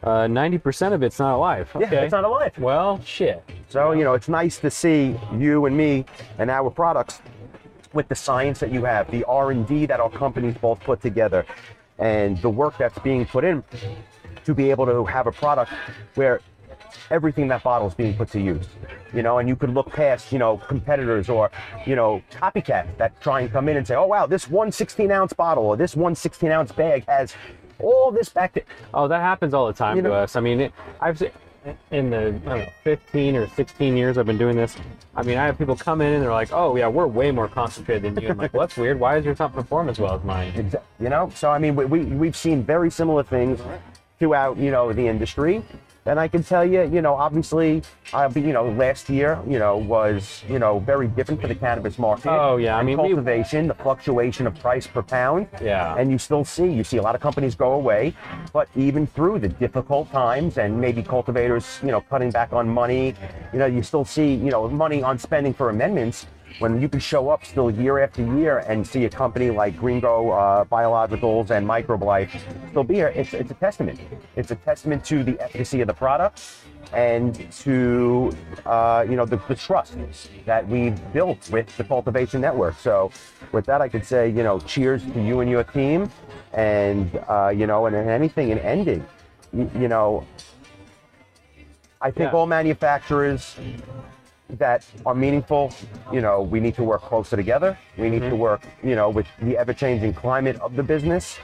[0.02, 1.70] uh, 90% of it's not alive.
[1.78, 2.52] Yeah, it's not alive.
[2.58, 3.48] Well, shit.
[3.68, 6.04] So, you know, it's nice to see you and me
[6.38, 7.22] and our products
[7.92, 11.46] with the science that you have, the R&D that our companies both put together,
[11.98, 13.62] and the work that's being put in
[14.44, 15.70] to be able to have a product
[16.16, 16.40] where
[17.10, 18.66] everything that bottle is being put to use.
[19.12, 21.50] You know, and you could look past, you know, competitors or,
[21.86, 25.10] you know, copycats that try and come in and say, oh, wow, this one 16
[25.10, 27.34] ounce bottle or this one 16 ounce bag has
[27.80, 28.62] all this back to,
[28.94, 30.36] Oh, that happens all the time You to know- us.
[30.36, 31.30] I mean, it, I've seen
[31.90, 34.76] in the I don't know, 15 or 16 years I've been doing this,
[35.14, 37.48] I mean, I have people come in and they're like, "Oh yeah, we're way more
[37.48, 38.98] concentrated than you." I'm like, "Well, that's weird.
[38.98, 41.84] Why is yours not perform as well as mine?" You know, so I mean, we,
[41.84, 43.60] we we've seen very similar things
[44.18, 45.62] throughout you know the industry,
[46.06, 47.82] and I can tell you, you know, obviously,
[48.12, 51.98] uh, you know, last year, you know, was you know very different for the cannabis
[51.98, 52.30] market.
[52.30, 55.46] Oh, yeah, I mean, we- cultivation, the fluctuation of price per pound.
[55.62, 55.94] Yeah.
[55.98, 58.14] and you still see you see a lot of companies go away,
[58.52, 63.14] but even through the difficult times and maybe cultivators, you know, cutting back on money,
[63.52, 66.26] you know, you still see you know money on spending for amendments
[66.58, 70.32] when you can show up still year after year and see a company like GreenGro
[70.32, 74.00] uh, Biologicals and Microbe Life still be here, it's, it's a testament.
[74.36, 76.42] It's a testament to the efficacy of the product
[76.92, 78.32] and to
[78.66, 79.96] uh, you know the, the trust
[80.44, 82.76] that we've built with the cultivation network.
[82.78, 83.12] So
[83.52, 86.10] with that, I could say you know cheers to you and your team,
[86.52, 89.06] and uh, you know and, and anything in ending,
[89.52, 90.26] you, you know.
[92.02, 92.38] I think Yeah.
[92.38, 93.56] all manufacturers
[94.58, 95.72] that are meaningful,
[96.12, 97.78] you know, we need to work closer together.
[97.96, 98.38] We need to mm-hmm.
[98.38, 101.38] work, you know, with the ever-changing climate of the business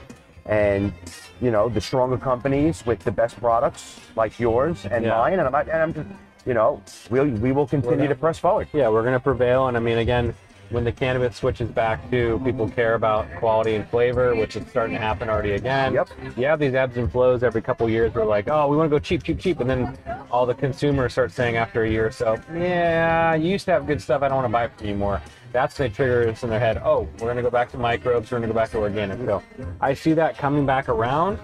[0.45, 0.93] and,
[1.41, 5.17] you know, the stronger companies with the best products like yours and Yeah.
[5.17, 5.39] mine.
[5.39, 6.07] And I'm, and I'm just,
[6.45, 8.67] you know, we'll, we will continue to press forward.
[8.73, 10.33] Yeah, we're gonna prevail, and I mean, again,
[10.69, 14.95] when the cannabis switches back to people care about quality and flavor, which is starting
[14.95, 15.93] to happen already again.
[15.93, 16.09] Yep.
[16.35, 18.13] You have these ebbs and flows every couple years.
[18.13, 19.97] We're like, oh, we want to go cheap, cheap, cheap, and then
[20.31, 23.87] all the consumers start saying after a year or so, yeah, you used to have
[23.87, 24.21] good stuff.
[24.21, 25.21] I don't want to buy it anymore.
[25.53, 26.81] That's they trigger us in their head.
[26.83, 28.31] Oh, we're gonna go back to microbes.
[28.31, 29.19] We're gonna go back to organic.
[29.25, 29.41] So
[29.79, 31.39] I see that coming back around,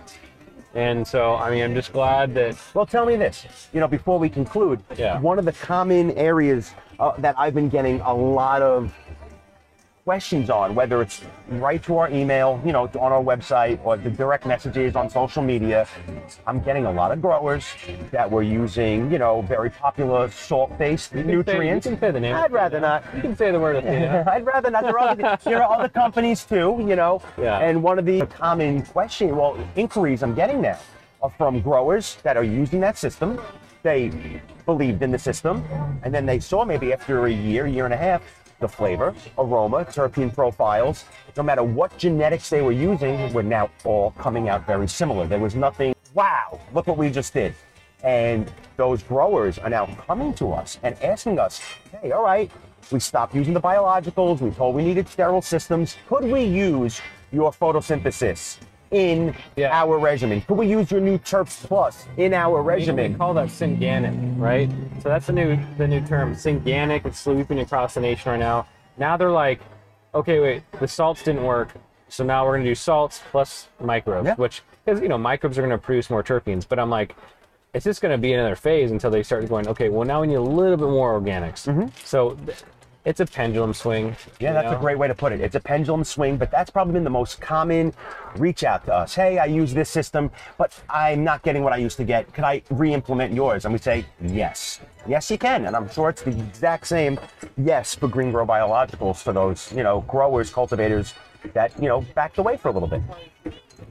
[0.76, 4.20] and so I mean, I'm just glad that Well, tell me this, you know, before
[4.20, 5.20] we conclude, Yeah.
[5.20, 8.94] one of the common areas uh, that I've been getting a lot of
[10.04, 14.10] questions on, whether it's right to our email, you know, on our website, or the
[14.10, 15.88] direct messages on social media,
[16.46, 17.66] I'm getting a lot of growers
[18.12, 21.86] that were using, you know, very popular salt-based can say- nutrients.
[21.86, 22.36] you can say the name.
[22.36, 23.04] I'd rather not.
[23.16, 23.78] You can say the word.
[23.86, 24.84] I'd rather not.
[24.84, 27.22] There are, other, there are other companies too, you know.
[27.38, 27.60] Yeah.
[27.60, 30.80] And one of the common question, well, inquiries I'm getting now
[31.22, 33.40] are from growers that are using that system.
[33.84, 35.64] They believed in the system,
[36.04, 38.22] and then they saw maybe after a year, year and a half,
[38.64, 41.06] the flavor, aroma, terpene profiles,
[41.38, 45.28] no matter what genetics they were using, were now all coming out very similar.
[45.28, 47.54] There was nothing, wow, look what we just did.
[48.04, 51.62] And those growers are now coming to us and asking us,
[52.02, 52.50] hey, all right,
[52.92, 54.40] we stopped using the biologicals.
[54.40, 55.98] We told we needed sterile systems.
[56.08, 58.58] Could we use your photosynthesis
[58.94, 59.72] in Yeah.
[59.74, 60.42] our regimen?
[60.42, 63.16] Could we use your new Terps Plus in our regimen?
[63.16, 64.70] call that synganic, right?
[65.02, 66.36] So that's the new the new term.
[66.36, 68.68] Synganic is sweeping across the nation right now.
[68.98, 69.60] Now they're like,
[70.14, 71.70] okay, wait, the salts didn't work,
[72.08, 74.36] so now we're gonna do salts plus microbes, Yeah.
[74.36, 76.66] which because you know microbes are gonna produce more terpenes.
[76.68, 77.16] But I'm like,
[77.74, 80.36] it's just gonna be another phase until they start going, okay, well now we need
[80.36, 81.68] a little bit more organics.
[81.68, 81.88] Mm-hmm.
[82.04, 82.62] So th-
[83.06, 84.16] it's a pendulum swing.
[84.40, 84.78] Yeah, that's know?
[84.78, 85.42] a great way to put it.
[85.42, 87.94] It's a pendulum swing, but that's probably been the most common
[88.38, 89.16] reach out to us.
[89.16, 92.34] Hey, I use this system, but I'm not getting what I used to get.
[92.34, 93.66] Could I re-implement yours?
[93.66, 94.80] And we say, yes.
[95.06, 95.66] Yes, you can.
[95.66, 97.20] And I'm sure it's the exact same
[97.58, 101.14] yes for GreenGro Biologicals for those, you know, growers, cultivators
[101.54, 103.02] that, you know, backed away for a little bit.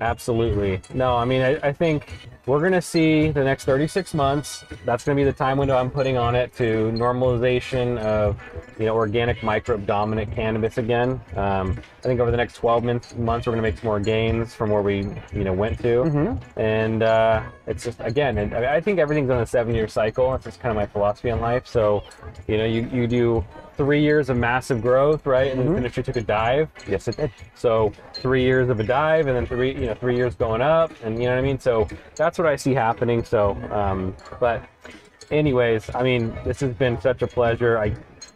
[0.00, 0.80] Absolutely.
[0.94, 4.64] No, I mean, I, I think we're going to see the next 36 months.
[4.84, 8.36] That's going to be the time window I'm putting on it to normalization of,
[8.78, 11.20] you know, organic microbe dominant cannabis again.
[11.36, 14.00] Um, I think over the next 12 months, months we're going to make some more
[14.00, 16.02] gains from where we, you know, went to.
[16.56, 20.34] And uh, it's just, again, I think everything's on a seven year cycle.
[20.34, 21.68] It's just kind of my philosophy in life.
[21.68, 22.02] So,
[22.48, 23.44] you know, you, you do
[23.76, 25.50] three years of massive growth, right?
[25.50, 26.68] And then the industry took a dive.
[26.88, 27.30] Yes, it did.
[27.54, 30.92] So three years of a dive, and then three, you know, three years going up,
[31.02, 31.58] and you know what I mean.
[31.58, 33.24] So that's what I see happening.
[33.24, 34.62] So, um, but,
[35.30, 37.78] anyways, I mean, this has been such a pleasure.
[37.78, 37.94] I,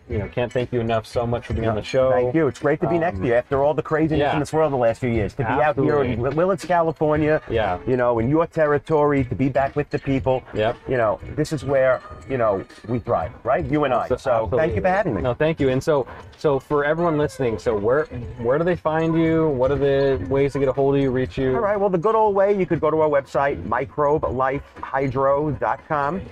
[0.08, 2.10] you know, can't thank you enough so much for being on the show.
[2.10, 2.46] Thank you.
[2.46, 4.34] It's great to be next to you um, after all the craziness yeah.
[4.34, 5.32] in this world the last few years.
[5.34, 6.36] To be out here in Absolutely.
[6.36, 7.78] Willits, California, Yeah.
[7.86, 10.44] you know, in your territory, to be back with the people.
[10.54, 10.76] Yep.
[10.88, 13.64] You know, this is where, you know, we thrive, right?
[13.64, 14.08] You and I.
[14.16, 15.22] So, thank you for having me.
[15.22, 15.70] No, thank you.
[15.70, 16.06] And so,
[16.38, 18.04] so for everyone listening, so where
[18.38, 19.48] where do they find you?
[19.48, 21.54] What are the ways to get a hold of you, reach you?
[21.54, 21.78] All right.
[21.78, 26.22] Well, the good old way, you could go to our website, microbelifehydro.com,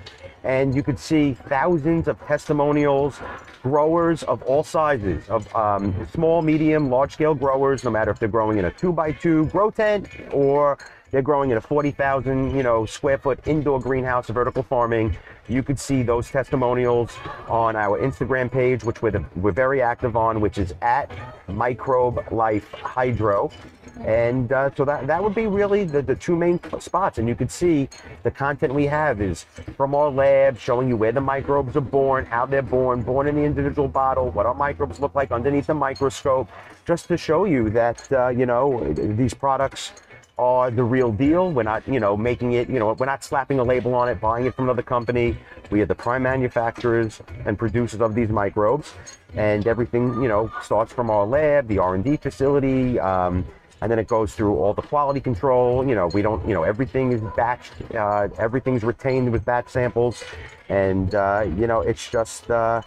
[0.45, 3.19] and you could see thousands of testimonials,
[3.63, 8.29] growers of all sizes, of um, small, medium, large scale growers, no matter if they're
[8.29, 10.79] growing in a two by two grow tent or
[11.15, 15.17] They're growing in a 40,000, you know, square foot indoor greenhouse, vertical farming.
[15.47, 17.13] You could see those testimonials
[17.47, 21.13] on our Instagram page, which we're, the, we're very active on, which is at
[21.47, 23.53] Microbe Life Hydro.
[24.01, 27.19] And uh, so that, that would be really the, the two main spots.
[27.19, 27.89] And you can see
[28.23, 29.45] the content we have is
[29.77, 33.37] from our lab, showing you where the microbes are born, how they're born, born in
[33.37, 36.49] the individual bottle, what our microbes look like underneath the microscope,
[36.85, 39.93] just to show you that, uh, you know, these products
[40.37, 41.53] are the real deal.
[41.53, 44.21] We're not, you know, making it, you know, we're not slapping a label on it,
[44.21, 45.37] buying it from another company.
[45.71, 48.95] We are the prime manufacturers and producers of these microbes,
[49.35, 53.47] and everything, you know, starts from our lab, the R&D facility, um,
[53.81, 55.87] and then it goes through all the quality control.
[55.87, 60.25] You know, we don't, you know, everything is batched, uh, everything's retained with batch samples,
[60.69, 62.83] and uh, you know, it's just, uh,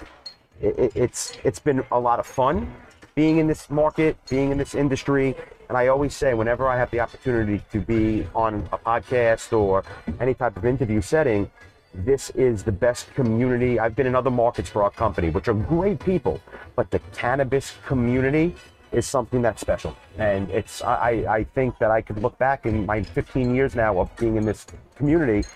[0.61, 2.73] it, it's it's been a lot of fun
[3.15, 5.35] being in this market, being in this industry.
[5.69, 9.83] And I always say, whenever I have the opportunity to be on a podcast or
[10.19, 11.49] any type of interview setting,
[11.93, 13.79] this is the best community.
[13.79, 16.39] I've been in other markets for our company, which are great people,
[16.75, 18.55] but the cannabis community
[18.91, 19.95] is something that's special.
[20.17, 23.99] And it's, I, I think that I could look back in my 15 years now
[23.99, 24.65] of being in this
[24.95, 25.47] community.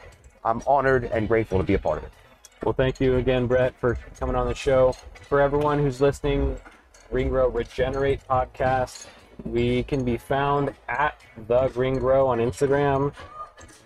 [0.43, 2.11] I'm honored and grateful to be a part of it.
[2.63, 4.93] Well, thank you again, Brett, for coming on the show.
[5.27, 6.57] For everyone who's listening,
[7.11, 9.07] GreenGro Regenerate podcast.
[9.43, 13.13] We can be found at The GreenGro on Instagram,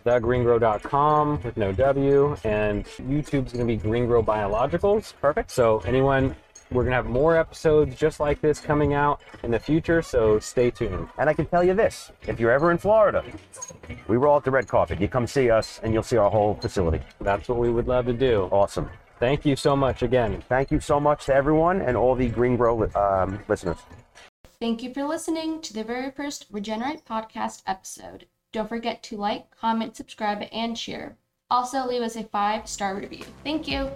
[0.05, 5.13] thegreengro.com with no W, and YouTube's going to be GreenGro Biologicals.
[5.21, 5.49] Perfect.
[5.51, 6.35] So, anyone,
[6.75, 10.39] we're going to have more episodes just like this coming out in the future, so
[10.39, 11.07] stay tuned.
[11.17, 13.23] And I can tell you this if you're ever in Florida,
[14.07, 14.99] we roll out the red carpet.
[14.99, 17.01] You come see us, and you'll see our whole facility.
[17.21, 18.49] That's what we would love to do.
[18.51, 18.89] Awesome.
[19.19, 20.43] Thank you so much again.
[20.49, 23.77] Thank you so much to everyone and all the GreenGro um, listeners.
[24.59, 28.25] Thank you for listening to the very first Regenerate podcast episode.
[28.51, 31.17] Don't forget to like, comment, subscribe, and share.
[31.49, 33.25] Also, leave us a five star review.
[33.43, 33.91] Thank you.